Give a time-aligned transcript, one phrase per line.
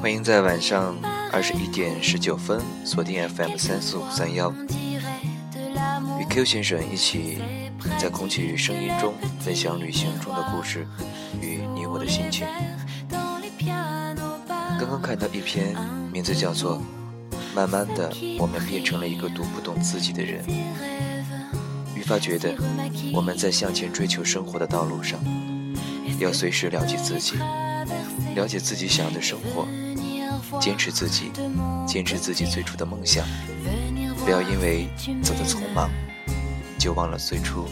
[0.00, 0.96] 欢迎在晚上
[1.32, 4.54] 二十一点十九分锁定 FM 三四五三幺，
[6.20, 7.42] 与 Q 先生一起
[7.98, 10.86] 在空气与声音中分享旅行中的故事
[11.40, 12.46] 与你我的心情。
[14.78, 15.74] 刚刚看到一篇
[16.12, 16.76] 名字叫做
[17.54, 20.44] 《慢慢的我们变成了一个读不懂自己的人》，
[21.94, 22.54] 愈发觉得
[23.12, 25.20] 我们在向前追求生活的道路上，
[26.18, 27.36] 要随时了解自己，
[28.34, 29.66] 了解自己想要的生活。
[30.60, 31.30] 坚持自己，
[31.86, 33.26] 坚持自己最初的梦想，
[34.24, 34.88] 不要因为
[35.22, 35.90] 走得匆忙，
[36.78, 37.66] 就忘了最初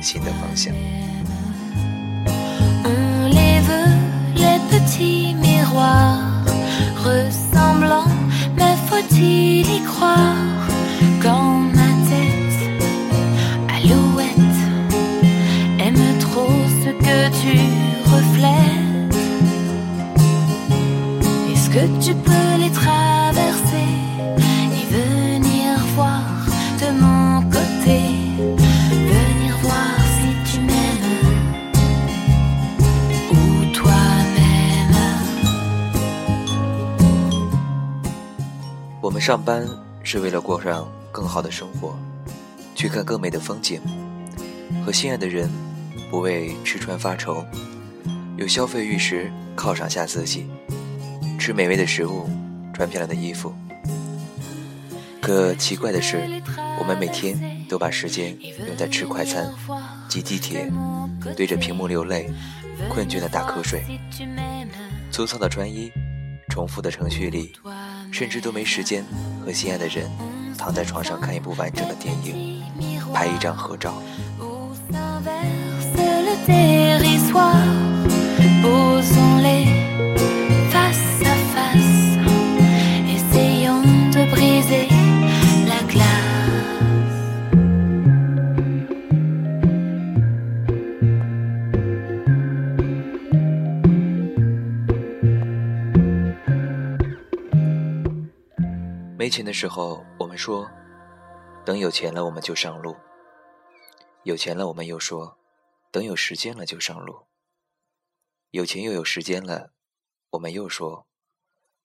[0.00, 0.74] 新的方向。
[8.92, 10.68] faut-il y croire
[11.22, 12.60] quand ma tête
[13.76, 14.58] alouette
[15.80, 17.58] aime trop ce que tu
[18.12, 19.16] reflètes?
[21.50, 22.70] Est-ce que tu peux les
[39.22, 39.64] 上班
[40.02, 41.96] 是为了过上更好的生活，
[42.74, 43.80] 去看更美的风景，
[44.84, 45.48] 和心爱的人
[46.10, 47.46] 不为吃穿发愁，
[48.36, 50.50] 有消费欲时犒赏下自己。
[51.38, 52.28] 吃美味的食物，
[52.74, 53.54] 穿漂亮的衣服。
[55.20, 56.28] 可奇怪的是，
[56.80, 59.48] 我们每天都把时间用在吃快餐、
[60.08, 60.68] 挤地铁、
[61.36, 62.28] 对着屏幕流泪、
[62.90, 63.84] 困倦的打瞌睡、
[65.12, 65.92] 粗糙的穿衣、
[66.48, 67.52] 重复的程序里，
[68.12, 69.04] 甚至都没时间
[69.44, 70.08] 和心爱的人
[70.56, 72.62] 躺在床上看一部完整的电影，
[73.12, 74.00] 拍一张合照。
[99.32, 100.70] 钱的时候，我们说
[101.64, 102.92] 等有钱了我们就上路；
[104.24, 105.38] 有钱了，我们又说
[105.90, 107.24] 等有时间了就上路；
[108.50, 109.70] 有钱又有时间了，
[110.32, 111.06] 我们又说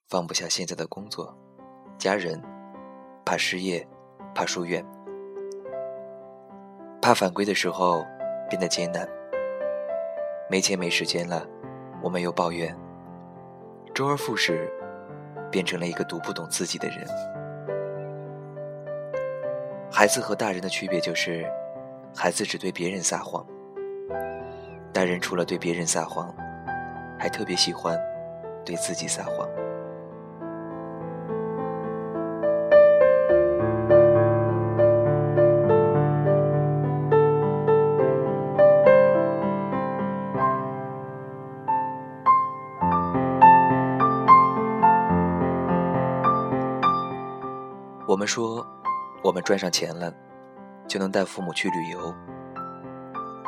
[0.10, 1.40] 放不下现在的工作、
[1.98, 2.44] 家人，
[3.26, 3.88] 怕失业，
[4.36, 4.86] 怕疏远，
[7.02, 8.06] 怕返归的时候
[8.50, 9.08] 变得艰难。
[10.50, 11.48] 没钱没时间了，
[12.04, 12.78] 我们又抱怨
[13.96, 14.70] 周而复始。
[15.52, 17.08] 变成了一个读不懂自己的人。
[19.92, 21.46] 孩子和大人的区别就是，
[22.16, 23.46] 孩子只对别人撒谎，
[24.94, 26.34] 大人除了对别人撒谎，
[27.18, 28.00] 还特别喜欢
[28.64, 29.48] 对自己撒谎。
[48.28, 48.64] 说，
[49.24, 50.14] 我们赚上钱了，
[50.88, 52.14] 就能带父母去旅游，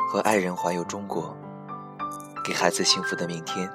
[0.08, 1.36] 和爱人环游中国，
[2.42, 3.70] 给孩子幸福的明天。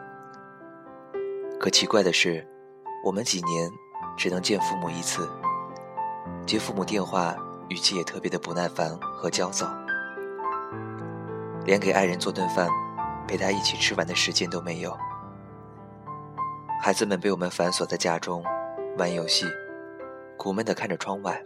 [1.60, 2.46] 可奇怪的是，
[3.04, 3.72] 我们几年
[4.18, 5.30] 只能见父母一次，
[6.46, 7.36] 接父母电话
[7.70, 9.68] 语气也特别的不耐烦和焦躁，
[11.64, 12.68] 连给爱人做顿饭，
[13.28, 14.98] 陪他一起吃完的时间都没有。
[16.82, 18.44] 孩子们被我们反锁在家中，
[18.98, 19.46] 玩游戏。
[20.38, 21.42] 苦闷的看着窗外，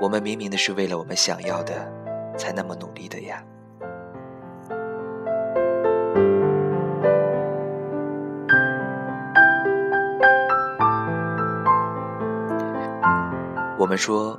[0.00, 1.74] 我们明明的是为了我们想要的，
[2.36, 3.42] 才那么努力的呀。
[13.78, 14.38] 我们说，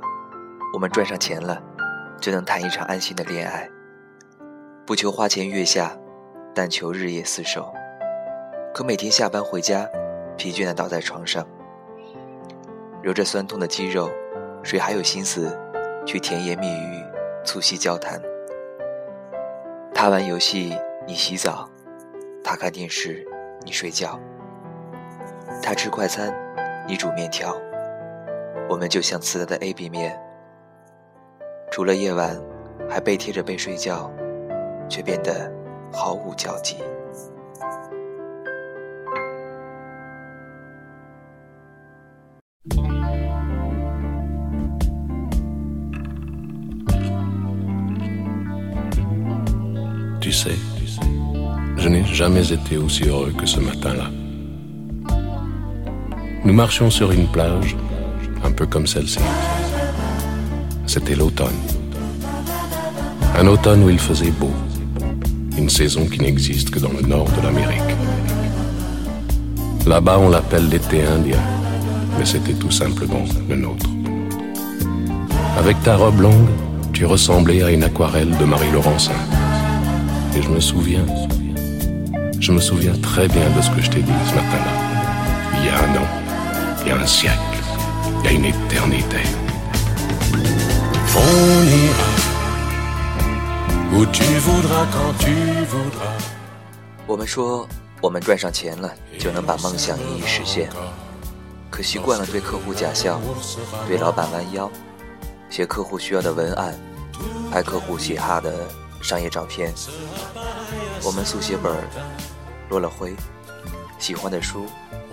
[0.74, 1.60] 我们赚上钱了，
[2.20, 3.68] 就能谈一场安心的恋爱，
[4.86, 5.96] 不求花前月下，
[6.54, 7.72] 但求日夜厮守。
[8.74, 9.88] 可每天下班回家，
[10.36, 11.46] 疲倦的倒在床上。
[13.08, 14.10] 揉着酸痛的肌肉，
[14.62, 15.58] 谁还有心思
[16.04, 17.02] 去甜言蜜语、
[17.42, 18.20] 促膝交谈？
[19.94, 20.76] 他玩游戏，
[21.06, 21.66] 你洗澡；
[22.44, 23.26] 他看电视，
[23.64, 24.20] 你睡觉；
[25.62, 26.30] 他吃快餐，
[26.86, 27.56] 你煮面条。
[28.68, 30.20] 我们就像磁带的 A、B 面，
[31.70, 32.38] 除了夜晚
[32.90, 34.12] 还背贴着背睡觉，
[34.86, 35.50] 却变得
[35.90, 36.76] 毫无交集。
[50.28, 50.58] Tu sais,
[51.78, 54.10] je n'ai jamais été aussi heureux que ce matin-là.
[56.44, 57.74] Nous marchions sur une plage,
[58.44, 59.20] un peu comme celle-ci.
[60.86, 61.56] C'était l'automne.
[63.38, 64.50] Un automne où il faisait beau.
[65.56, 67.96] Une saison qui n'existe que dans le nord de l'Amérique.
[69.86, 71.40] Là-bas, on l'appelle l'été indien,
[72.18, 73.88] mais c'était tout simplement le nôtre.
[75.56, 76.50] Avec ta robe longue,
[76.92, 79.37] tu ressemblais à une aquarelle de Marie Laurencin.
[80.38, 81.04] Et je me souviens,
[82.38, 84.72] je me souviens très bien de ce que je t'ai dit ce matin-là.
[85.54, 86.06] Il y a un an,
[86.82, 87.58] il y a un siècle,
[88.20, 89.18] il y a une éternité.
[91.16, 92.10] On ira
[93.94, 95.34] où tu voudras quand tu
[95.72, 96.22] voudras。
[97.08, 97.66] 我们说，
[98.00, 98.88] 我们赚上钱了
[99.18, 100.70] 就能把梦想一一实现，
[101.68, 103.20] 可习惯了对客户假笑，
[103.88, 104.70] 对老板弯腰，
[105.50, 106.78] 写客户需要的文案，
[107.50, 108.54] 拍客户喜哈的
[109.02, 109.72] 商业照片。
[111.02, 111.72] 我们速写本
[112.68, 113.14] 落了灰，
[113.98, 114.66] 喜欢的书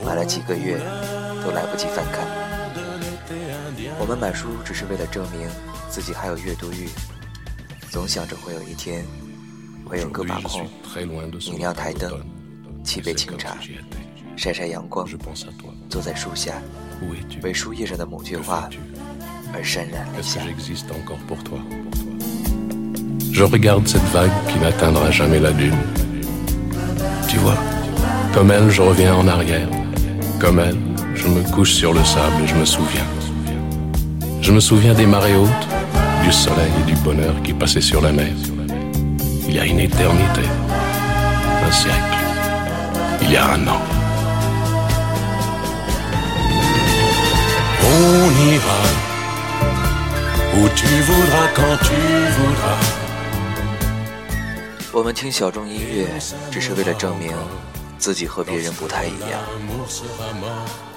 [0.03, 0.77] 买了几个月
[1.43, 2.25] 都来不及翻看。
[3.99, 5.49] 我们买书只是为了证明。
[5.87, 6.89] 自己还有阅读欲，
[7.89, 9.05] 总想着会有一天，
[9.85, 10.67] 会有个把空，
[11.51, 12.21] 明亮台灯，
[12.83, 13.55] 沏杯清茶，
[14.35, 15.07] 晒晒阳光，
[15.89, 16.61] 坐在树下，
[17.41, 18.69] 为书页上的某句话
[19.53, 20.41] 而潸然泪下。
[23.37, 25.75] Je regarde cette vague qui n'atteindra jamais la dune.
[27.27, 27.57] Tu vois,
[28.33, 29.67] comme elle, je reviens en arrière.
[30.39, 30.77] Comme elle,
[31.15, 33.05] je me couche sur le sable et je me souviens.
[34.39, 35.67] Je me souviens des marées hautes
[36.23, 38.31] du soleil et du bonheur qui passait sur la mer.
[39.49, 40.47] Il y a une éternité,
[41.67, 42.17] un siècle,
[43.21, 43.81] il y a un an.
[47.83, 48.81] On ira
[50.57, 51.99] où tu voudras quand tu
[52.39, 52.94] voudras.
[54.95, 56.07] 我们听小众音乐，
[56.49, 57.35] 只是为了证明
[57.97, 59.41] 自己和别人不太一样。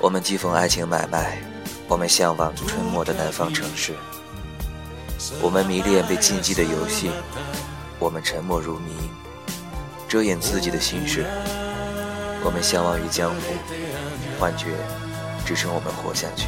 [0.01, 1.43] 我们讥讽爱情买卖，
[1.89, 3.97] 我们向往春末的南方城市。
[5.43, 7.11] 我们迷恋被禁忌的游戏，
[7.99, 8.93] 我们沉默如谜，
[10.07, 11.27] 遮掩自己的心事。
[12.45, 13.41] 我们向往于江湖，
[14.39, 14.67] 幻觉
[15.45, 16.47] 支撑我们活下去。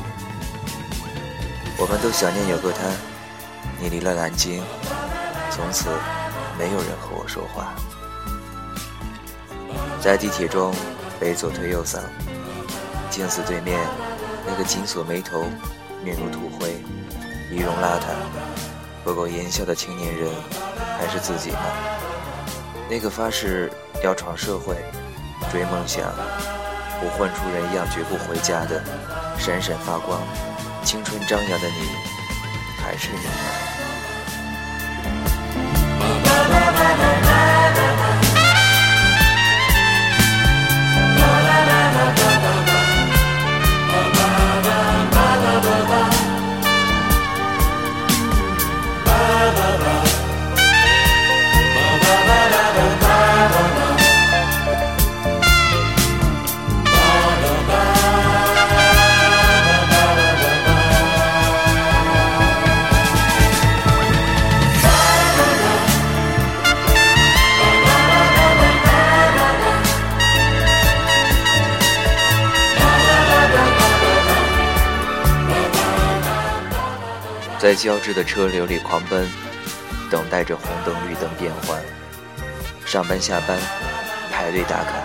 [1.76, 2.78] 我们都想念有个他，
[3.80, 4.62] 你离了南京，
[5.50, 5.88] 从此
[6.60, 7.72] 没有人和我说话。
[9.98, 10.74] 在地铁中
[11.18, 12.00] 背左推右搡，
[13.08, 13.80] 镜子对面
[14.46, 15.46] 那个紧锁眉头、
[16.04, 16.76] 面如土灰、
[17.50, 18.12] 仪容邋遢。
[19.02, 20.30] 不苟言笑的青年人，
[20.98, 21.60] 还是自己吗？
[22.90, 23.72] 那个发誓
[24.04, 24.76] 要闯社会、
[25.50, 26.12] 追梦想、
[27.00, 28.84] 不混出人样绝不回家的，
[29.38, 30.20] 闪闪发光、
[30.84, 31.88] 青春张扬的你，
[32.84, 33.69] 还是你吗？
[77.60, 79.28] 在交织的车流里狂奔，
[80.10, 81.78] 等待着红灯绿灯变换。
[82.86, 83.58] 上班下班，
[84.32, 85.04] 排队打卡，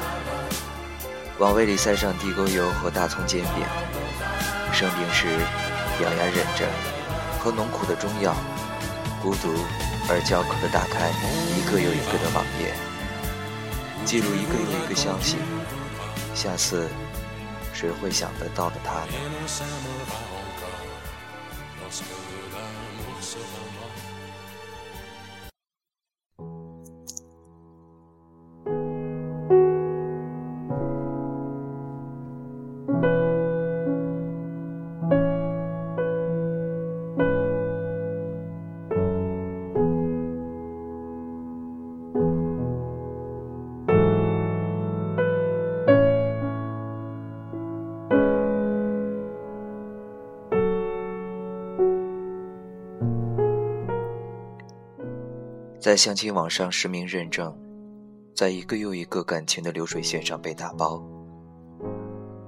[1.38, 3.66] 往胃里塞上地沟油和大葱煎饼。
[4.72, 5.28] 生病时，
[6.02, 6.66] 咬牙忍着，
[7.42, 8.34] 喝浓苦的中药，
[9.22, 9.54] 孤独
[10.08, 11.12] 而焦渴地打开
[11.52, 12.74] 一个又一个的网页，
[14.06, 15.36] 记录一个又一个消息。
[16.34, 16.88] 下次，
[17.74, 19.12] 谁会想得到的他呢？
[55.86, 57.56] 在相亲网上实名认证，
[58.34, 61.00] 在一个又一个感情的流水线上被打包、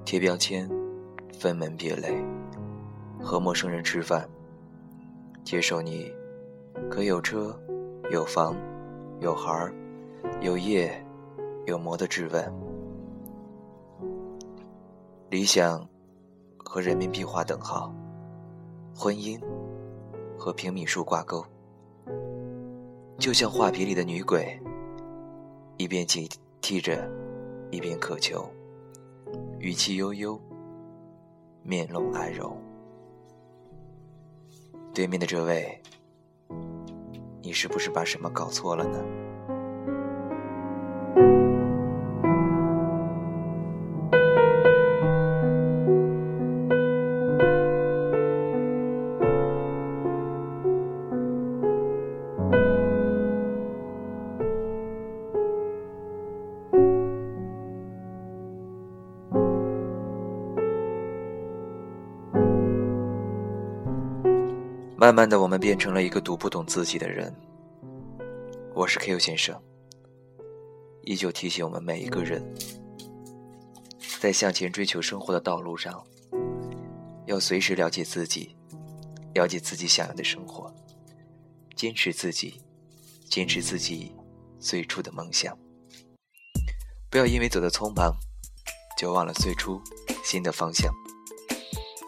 [0.04, 0.68] 贴标签、
[1.38, 2.20] 分门别类，
[3.22, 4.28] 和陌生人吃饭，
[5.44, 6.12] 接受你，
[6.90, 7.56] 可有车、
[8.10, 8.56] 有房、
[9.20, 9.72] 有孩儿，
[10.40, 11.00] 有业
[11.64, 12.52] 有魔的质问：
[15.30, 15.88] 理想
[16.56, 17.94] 和人民币划等号，
[18.96, 19.40] 婚姻
[20.36, 21.46] 和平米数挂钩，
[23.18, 24.56] 就像画皮里的女鬼，
[25.76, 26.28] 一边警
[26.62, 27.10] 惕着，
[27.68, 28.48] 一边渴求，
[29.58, 30.40] 语气悠悠，
[31.64, 32.56] 面容哀柔。
[34.94, 35.82] 对面的这位，
[37.42, 39.27] 你是不是把什么搞错了呢？
[65.00, 67.32] 慢慢的，我们变成了一个读不懂自己的人。
[68.74, 69.56] 我是 Q 先生，
[71.02, 72.44] 依旧提醒我们每一个人，
[74.18, 76.04] 在向前追求生活的道路上，
[77.26, 78.56] 要随时了解自己，
[79.34, 80.74] 了解自己想要的生活，
[81.76, 82.60] 坚持自己，
[83.30, 84.12] 坚持自己
[84.58, 85.56] 最初的梦想。
[87.08, 88.12] 不要因为走得匆忙，
[88.98, 89.80] 就忘了最初
[90.24, 90.92] 新的方向。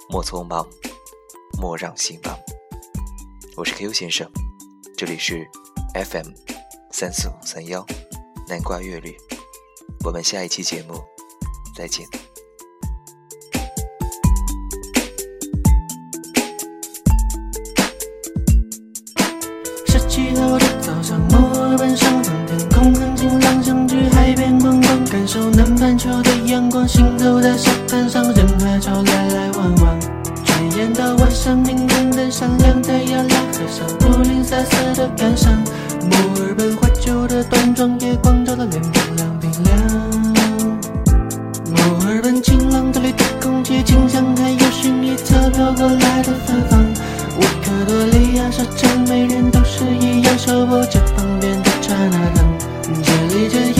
[0.08, 0.68] 莫匆忙，
[1.56, 2.36] 莫让心忙。
[3.56, 4.30] 我是 Q 先生，
[4.96, 5.46] 这里是
[5.94, 6.28] FM
[6.92, 7.84] 三四五三幺
[8.48, 9.16] 南瓜乐律，
[10.04, 10.94] 我们下一期节目
[11.76, 12.06] 再见。
[19.86, 30.19] 十七号的早上，墨尔本上方天空很晴朗，想去海边逛逛，感受南半球的阳光，行走在沙滩上，人海潮来来往往。
[30.60, 33.24] 转眼到晚上，明亮的闪亮太阳。
[33.24, 35.50] 河上布林瑟瑟的感伤，
[36.02, 39.74] 墨尔本怀旧的端庄，夜光照的脸冰凉冰凉。
[41.64, 46.84] 墨尔本晴朗，这里的空气清香，还有薰衣草飘过来的芬芳。
[47.38, 52.44] 维克多利亚沙滩，每人都是一样，手握着旁边的刹那灯。
[53.02, 53.79] 这里只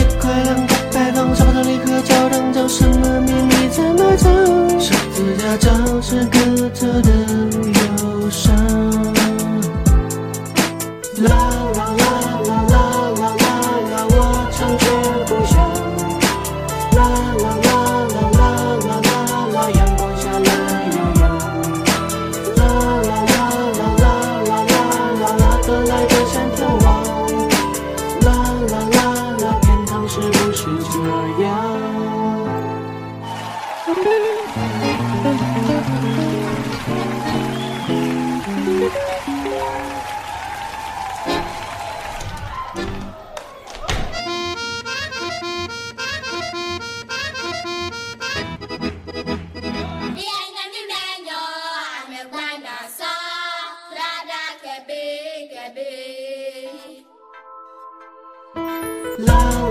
[59.21, 59.70] Love.